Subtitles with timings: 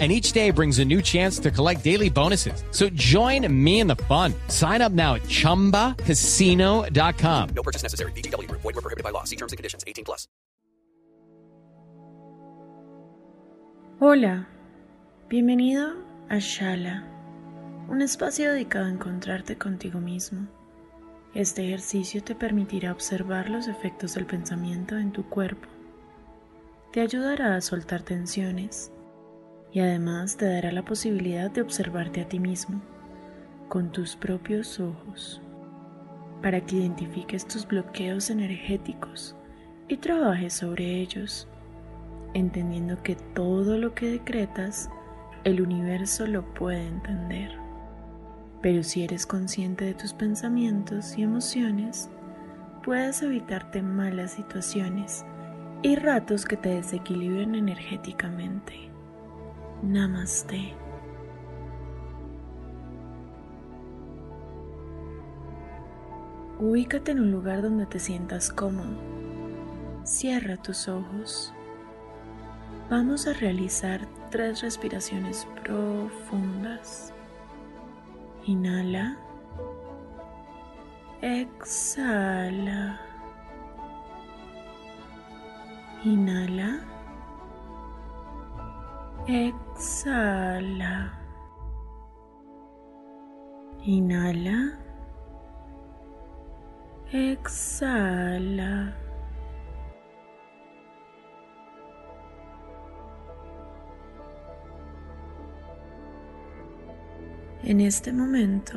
[0.00, 2.64] and each day brings a new chance to collect daily bonuses.
[2.72, 4.34] So join me in the fun.
[4.48, 7.48] Sign up now at ChumbaCasino.com.
[7.54, 8.10] No purchase necessary.
[8.12, 8.50] BGW.
[8.50, 9.22] Void were prohibited by law.
[9.22, 9.84] See terms and conditions.
[9.86, 10.26] 18 plus.
[14.00, 14.48] Hola.
[15.30, 15.94] Bienvenido
[16.28, 17.02] a Shala,
[17.88, 20.46] un espacio dedicado a encontrarte contigo mismo.
[21.34, 25.66] Este ejercicio te permitirá observar los efectos del pensamiento en tu cuerpo.
[26.92, 28.92] Te ayudará a soltar tensiones
[29.74, 32.80] y además te dará la posibilidad de observarte a ti mismo
[33.68, 35.42] con tus propios ojos
[36.40, 39.34] para que identifiques tus bloqueos energéticos
[39.88, 41.48] y trabajes sobre ellos,
[42.34, 44.90] entendiendo que todo lo que decretas
[45.42, 47.58] el universo lo puede entender.
[48.62, 52.08] Pero si eres consciente de tus pensamientos y emociones,
[52.84, 55.24] puedes evitarte malas situaciones
[55.82, 58.93] y ratos que te desequilibren energéticamente.
[59.82, 60.74] Namaste.
[66.58, 68.96] Ubícate en un lugar donde te sientas cómodo.
[70.04, 71.52] Cierra tus ojos.
[72.88, 77.12] Vamos a realizar tres respiraciones profundas.
[78.46, 79.16] Inhala.
[81.22, 83.00] Exhala.
[86.04, 86.93] Inhala.
[89.26, 91.18] Exhala.
[93.82, 94.78] Inhala.
[97.10, 98.94] Exhala.
[107.62, 108.74] En este momento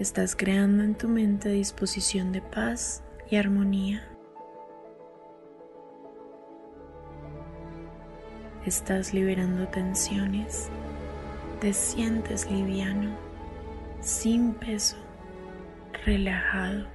[0.00, 4.09] estás creando en tu mente disposición de paz y armonía.
[8.66, 10.68] Estás liberando tensiones.
[11.60, 13.16] Te sientes liviano,
[14.02, 14.98] sin peso,
[16.04, 16.86] relajado.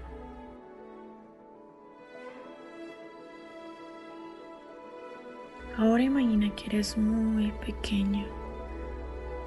[5.76, 8.28] Ahora imagina que eres muy pequeño,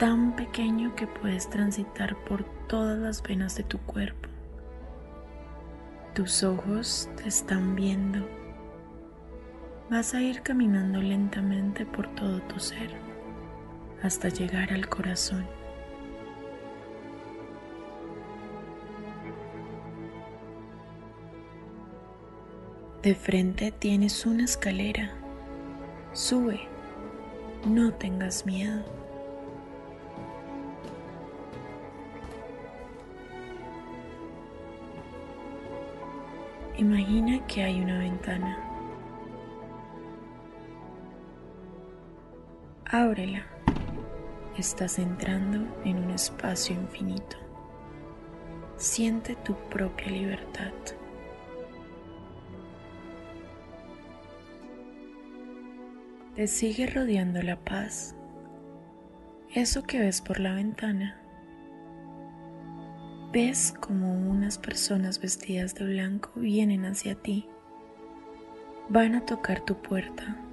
[0.00, 4.28] tan pequeño que puedes transitar por todas las venas de tu cuerpo.
[6.14, 8.28] Tus ojos te están viendo
[9.90, 12.90] Vas a ir caminando lentamente por todo tu ser
[14.02, 15.46] hasta llegar al corazón.
[23.02, 25.10] De frente tienes una escalera.
[26.12, 26.60] Sube.
[27.64, 28.84] No tengas miedo.
[36.76, 38.67] Imagina que hay una ventana.
[42.90, 43.44] Ábrela.
[44.56, 47.36] Estás entrando en un espacio infinito.
[48.78, 50.72] Siente tu propia libertad.
[56.34, 58.16] Te sigue rodeando la paz.
[59.54, 61.20] Eso que ves por la ventana.
[63.34, 67.46] Ves como unas personas vestidas de blanco vienen hacia ti.
[68.88, 70.47] Van a tocar tu puerta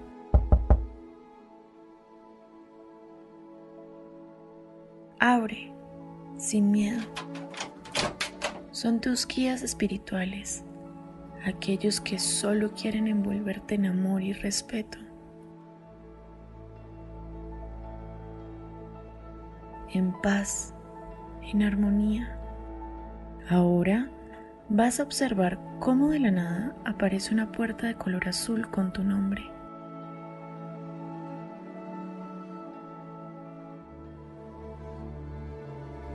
[5.19, 5.71] Abre,
[6.37, 7.01] sin miedo.
[8.71, 10.65] Son tus guías espirituales,
[11.45, 14.97] aquellos que solo quieren envolverte en amor y respeto.
[19.93, 20.73] En paz,
[21.41, 22.37] en armonía.
[23.49, 24.09] Ahora
[24.67, 29.01] vas a observar cómo de la nada aparece una puerta de color azul con tu
[29.03, 29.54] nombre.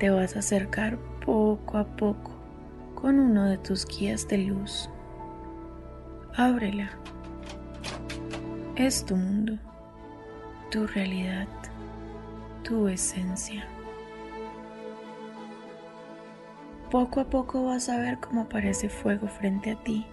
[0.01, 2.31] Te vas a acercar poco a poco
[2.95, 4.89] con uno de tus guías de luz.
[6.35, 6.89] Ábrela.
[8.77, 9.59] Es tu mundo,
[10.71, 11.47] tu realidad,
[12.63, 13.67] tu esencia.
[16.91, 20.07] Poco a poco vas a ver cómo aparece fuego frente a ti,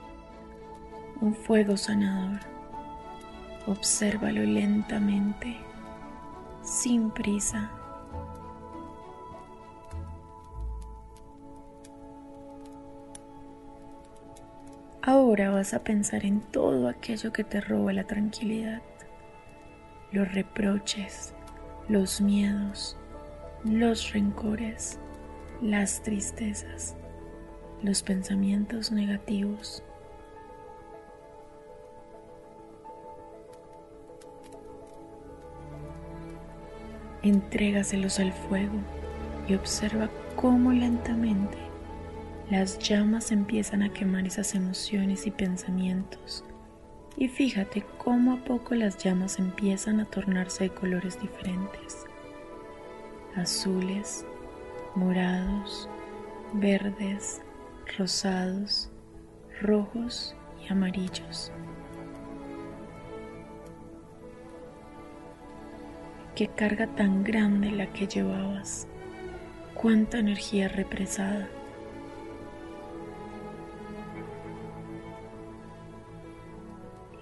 [1.22, 2.42] un fuego sanador.
[3.68, 5.56] Obsérvalo lentamente,
[6.62, 7.72] sin prisa.
[15.08, 18.82] Ahora vas a pensar en todo aquello que te roba la tranquilidad,
[20.12, 21.34] los reproches,
[21.88, 22.98] los miedos,
[23.64, 25.00] los rencores,
[25.62, 26.98] las tristezas,
[27.82, 29.82] los pensamientos negativos.
[37.24, 38.76] Entrégaselos al fuego
[39.48, 41.67] y observa cómo lentamente
[42.50, 46.46] las llamas empiezan a quemar esas emociones y pensamientos.
[47.18, 52.06] Y fíjate cómo a poco las llamas empiezan a tornarse de colores diferentes.
[53.36, 54.26] Azules,
[54.96, 55.90] morados,
[56.54, 57.42] verdes,
[57.98, 58.90] rosados,
[59.62, 60.34] rojos
[60.64, 61.52] y amarillos.
[66.36, 68.88] Qué carga tan grande la que llevabas.
[69.74, 71.50] Cuánta energía represada.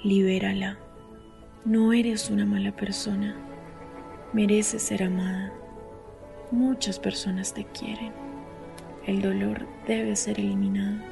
[0.05, 0.77] Libérala.
[1.65, 3.35] No eres una mala persona.
[4.33, 5.51] Mereces ser amada.
[6.51, 8.13] Muchas personas te quieren.
[9.07, 11.03] El dolor debe ser eliminado.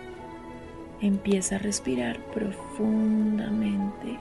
[1.01, 4.19] Empieza a respirar profundamente.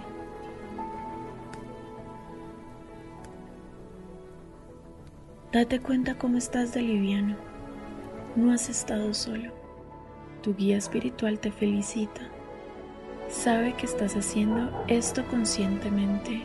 [5.53, 7.37] Date cuenta cómo estás de liviano.
[8.37, 9.53] No has estado solo.
[10.41, 12.23] Tu guía espiritual te felicita
[13.32, 16.43] Sabe que estás haciendo esto conscientemente.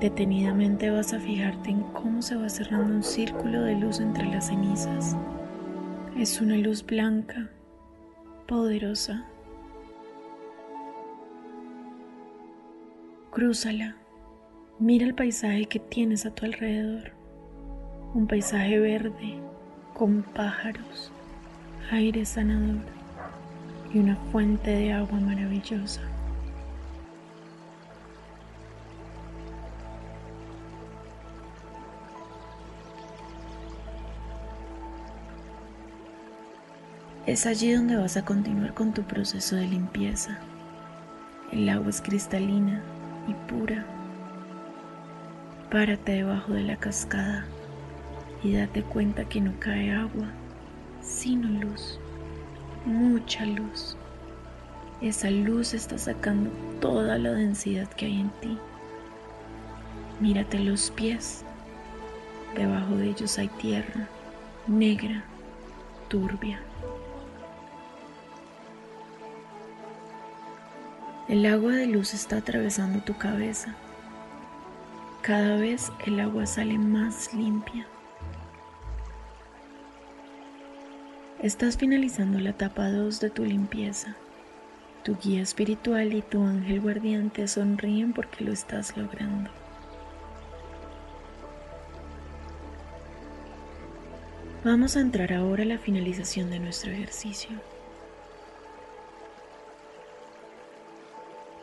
[0.00, 4.46] Detenidamente vas a fijarte en cómo se va cerrando un círculo de luz entre las
[4.46, 5.16] cenizas.
[6.16, 7.50] Es una luz blanca,
[8.48, 9.26] poderosa.
[13.30, 13.96] Crúzala.
[14.78, 17.12] Mira el paisaje que tienes a tu alrededor.
[18.14, 19.38] Un paisaje verde
[19.92, 21.12] con pájaros
[21.90, 22.80] aire sanador
[23.92, 26.00] y una fuente de agua maravillosa.
[37.26, 40.38] Es allí donde vas a continuar con tu proceso de limpieza.
[41.52, 42.82] El agua es cristalina
[43.28, 43.84] y pura.
[45.70, 47.44] Párate debajo de la cascada
[48.42, 50.26] y date cuenta que no cae agua
[51.02, 51.98] sino luz,
[52.84, 53.96] mucha luz.
[55.00, 56.50] Esa luz está sacando
[56.80, 58.58] toda la densidad que hay en ti.
[60.20, 61.44] Mírate los pies.
[62.54, 64.08] Debajo de ellos hay tierra
[64.66, 65.24] negra,
[66.08, 66.60] turbia.
[71.28, 73.74] El agua de luz está atravesando tu cabeza.
[75.22, 77.86] Cada vez el agua sale más limpia.
[81.42, 84.14] Estás finalizando la etapa 2 de tu limpieza.
[85.02, 89.48] Tu guía espiritual y tu ángel guardián te sonríen porque lo estás logrando.
[94.64, 97.52] Vamos a entrar ahora a la finalización de nuestro ejercicio.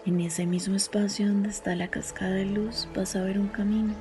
[0.08, 3.94] En ese mismo espacio donde está la cascada de luz vas a ver un camino.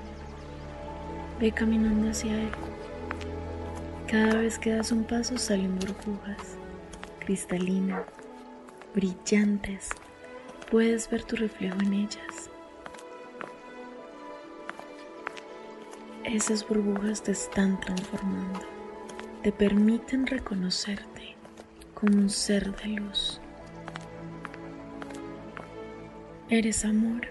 [1.39, 2.51] Ve caminando hacia él.
[4.09, 6.57] Cada vez que das un paso salen burbujas,
[7.19, 8.05] cristalinas,
[8.95, 9.89] brillantes.
[10.71, 12.51] Puedes ver tu reflejo en ellas.
[16.23, 18.61] Esas burbujas te están transformando,
[19.43, 21.35] te permiten reconocerte
[21.95, 23.41] como un ser de luz.
[26.49, 27.27] Eres amor.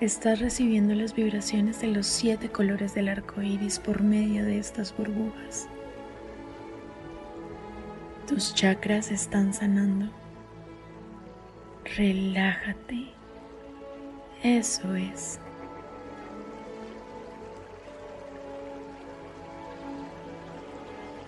[0.00, 4.96] Estás recibiendo las vibraciones de los siete colores del arco iris por medio de estas
[4.96, 5.68] burbujas.
[8.26, 10.06] Tus chakras están sanando.
[11.96, 13.12] Relájate.
[14.42, 15.38] Eso es.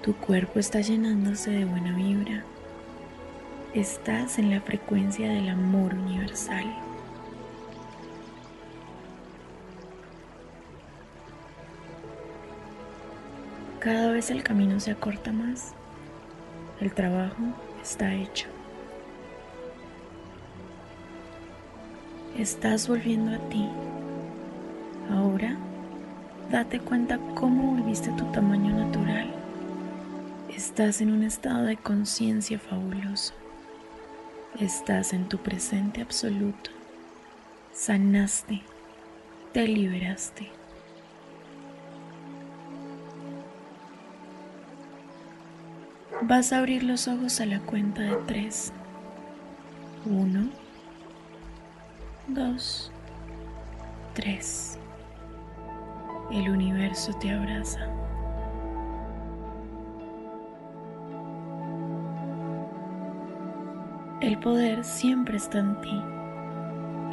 [0.02, 2.44] Tu cuerpo está llenándose de buena vibra.
[3.74, 6.64] Estás en la frecuencia del amor universal.
[13.80, 15.74] Cada vez el camino se acorta más.
[16.80, 17.42] El trabajo
[17.82, 18.48] está hecho.
[22.36, 23.66] Estás volviendo a ti.
[25.10, 25.56] Ahora,
[26.50, 29.30] date cuenta cómo volviste a tu tamaño natural.
[30.54, 33.32] Estás en un estado de conciencia fabuloso.
[34.60, 36.70] Estás en tu presente absoluto.
[37.72, 38.60] Sanaste.
[39.54, 40.50] Te liberaste.
[46.22, 48.72] Vas a abrir los ojos a la cuenta de tres.
[50.06, 50.48] Uno,
[52.26, 52.90] dos,
[54.14, 54.78] tres.
[56.32, 57.86] El universo te abraza.
[64.22, 66.02] El poder siempre está en ti.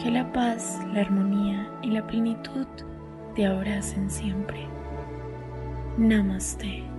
[0.02, 2.66] Que la paz, la armonía y la plenitud
[3.36, 4.66] te abracen siempre.
[5.98, 6.93] Namaste.